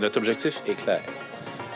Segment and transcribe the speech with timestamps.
[0.00, 1.02] Notre objectif est clair.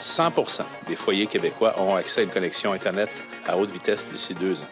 [0.01, 3.11] 100% des foyers québécois auront accès à une connexion Internet
[3.47, 4.69] à haute vitesse d'ici deux ans.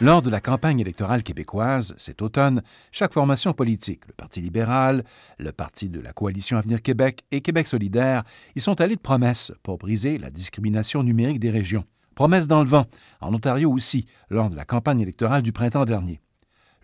[0.00, 5.04] Lors de la campagne électorale québécoise cet automne, chaque formation politique, le Parti libéral,
[5.38, 8.24] le Parti de la Coalition Avenir Québec et Québec solidaire,
[8.56, 11.84] y sont allés de promesses pour briser la discrimination numérique des régions.
[12.14, 12.86] Promesses dans le vent,
[13.20, 16.20] en Ontario aussi, lors de la campagne électorale du printemps dernier.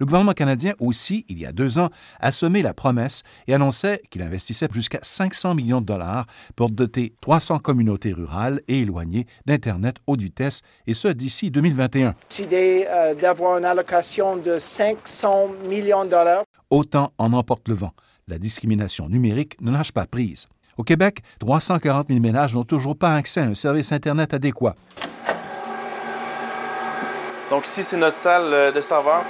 [0.00, 1.90] Le gouvernement canadien aussi, il y a deux ans,
[2.20, 6.24] a semé la promesse et annonçait qu'il investissait jusqu'à 500 millions de dollars
[6.56, 12.14] pour doter 300 communautés rurales et éloignées d'Internet haute vitesse, et ce d'ici 2021.
[12.30, 16.44] Décidé euh, d'avoir une allocation de 500 millions de dollars.
[16.70, 17.92] Autant en emporte le vent.
[18.26, 20.48] La discrimination numérique ne lâche pas prise.
[20.78, 24.76] Au Québec, 340 000 ménages n'ont toujours pas accès à un service Internet adéquat.
[27.50, 29.24] Donc ici, c'est notre salle euh, de serveur.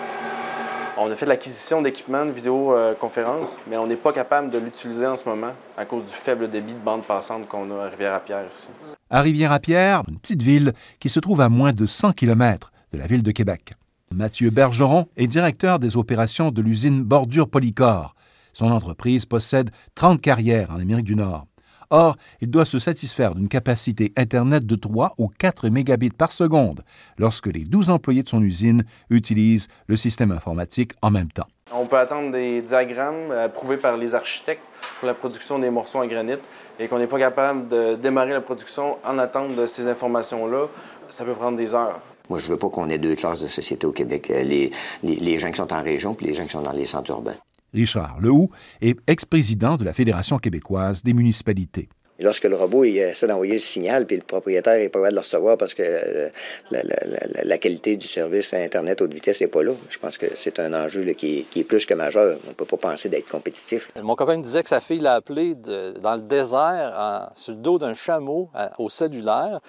[1.03, 5.17] On a fait l'acquisition d'équipements de vidéoconférence, mais on n'est pas capable de l'utiliser en
[5.17, 8.69] ce moment à cause du faible débit de bande passante qu'on a à Rivière-à-Pierre ici.
[9.09, 13.07] À Rivière-à-Pierre, une petite ville qui se trouve à moins de 100 km de la
[13.07, 13.73] ville de Québec.
[14.15, 18.15] Mathieu Bergeron est directeur des opérations de l'usine Bordure Polycor.
[18.52, 21.46] Son entreprise possède 30 carrières en Amérique du Nord.
[21.93, 26.85] Or, il doit se satisfaire d'une capacité Internet de 3 ou 4 mégabits par seconde
[27.19, 31.49] lorsque les 12 employés de son usine utilisent le système informatique en même temps.
[31.73, 34.63] On peut attendre des diagrammes approuvés par les architectes
[35.01, 36.38] pour la production des morceaux en granit
[36.79, 40.66] et qu'on n'est pas capable de démarrer la production en attente de ces informations-là.
[41.11, 42.01] Ça peut prendre des heures.
[42.29, 44.71] Moi, je veux pas qu'on ait deux classes de société au Québec, euh, les,
[45.02, 47.11] les, les gens qui sont en région puis les gens qui sont dans les centres
[47.11, 47.35] urbains.
[47.73, 51.88] Richard Lehoux est ex-président de la Fédération québécoise des municipalités.
[52.21, 55.12] Et lorsque le robot il essaie d'envoyer le signal, puis le propriétaire n'est pas capable
[55.12, 56.29] de le recevoir parce que euh,
[56.71, 60.18] la, la, la, la, qualité du service Internet haute vitesse n'est pas là, je pense
[60.18, 62.38] que c'est un enjeu là, qui, est, qui, est, plus que majeur.
[62.45, 63.90] On ne peut pas penser d'être compétitif.
[64.03, 67.55] Mon copain me disait que sa fille l'a appelé de, dans le désert, en, sur
[67.55, 69.60] le dos d'un chameau à, au cellulaire.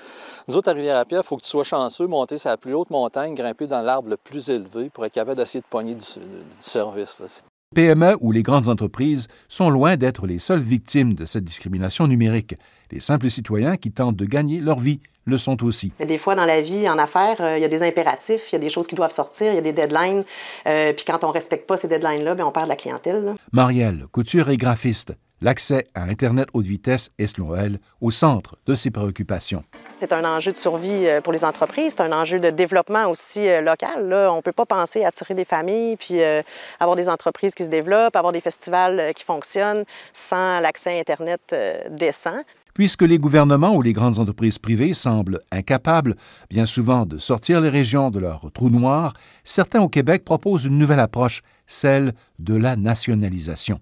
[0.49, 3.33] Nous autres, à Rivière-à-Pierre, il faut que tu sois chanceux, monter sa plus haute montagne,
[3.33, 7.21] grimper dans l'arbre le plus élevé pour être capable d'essayer de pogner du, du service.
[7.21, 7.27] Là.
[7.73, 12.55] PME ou les grandes entreprises sont loin d'être les seules victimes de cette discrimination numérique.
[12.92, 15.93] Les simples citoyens qui tentent de gagner leur vie le sont aussi.
[15.99, 18.54] Mais des fois, dans la vie, en affaires, euh, il y a des impératifs, il
[18.54, 20.26] y a des choses qui doivent sortir, il y a des deadlines.
[20.67, 23.23] Euh, puis quand on ne respecte pas ces deadlines-là, on perd de la clientèle.
[23.23, 23.36] Là.
[23.54, 25.14] Marielle, couture et graphiste.
[25.41, 29.63] L'accès à Internet haute vitesse est, selon elle, au centre de ses préoccupations.
[29.99, 33.47] C'est un enjeu de survie euh, pour les entreprises, c'est un enjeu de développement aussi
[33.61, 34.07] local.
[34.07, 34.31] Là.
[34.31, 36.41] On ne peut pas penser à attirer des familles, puis euh,
[36.79, 41.41] avoir des entreprises qui se développent, avoir des festivals qui fonctionnent sans l'accès à Internet
[41.53, 42.43] euh, décent.
[42.73, 46.15] Puisque les gouvernements ou les grandes entreprises privées semblent incapables,
[46.49, 49.13] bien souvent, de sortir les régions de leur trou noir,
[49.43, 53.81] certains au Québec proposent une nouvelle approche, celle de la nationalisation.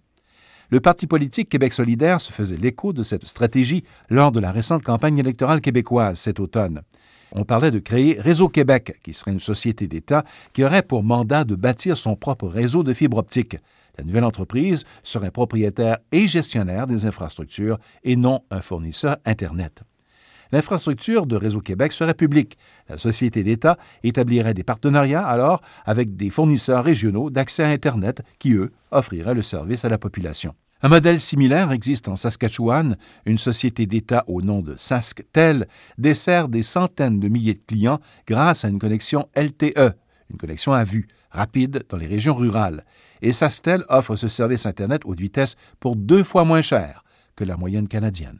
[0.71, 4.83] Le Parti politique Québec solidaire se faisait l'écho de cette stratégie lors de la récente
[4.83, 6.81] campagne électorale québécoise cet automne.
[7.31, 11.43] On parlait de créer Réseau Québec, qui serait une société d'État qui aurait pour mandat
[11.43, 13.57] de bâtir son propre réseau de fibres optiques.
[13.97, 19.83] La nouvelle entreprise serait propriétaire et gestionnaire des infrastructures et non un fournisseur Internet.
[20.51, 22.57] L'infrastructure de Réseau Québec serait publique.
[22.87, 28.53] La société d'État établirait des partenariats alors avec des fournisseurs régionaux d'accès à Internet qui,
[28.53, 30.55] eux, offriraient le service à la population.
[30.81, 32.97] Un modèle similaire existe en Saskatchewan.
[33.25, 35.67] Une société d'État au nom de SaskTel
[35.97, 39.93] dessert des centaines de milliers de clients grâce à une connexion LTE,
[40.31, 42.85] une connexion à vue, rapide dans les régions rurales.
[43.21, 47.03] Et SaskTel offre ce service Internet haute vitesse pour deux fois moins cher
[47.35, 48.39] que la moyenne canadienne.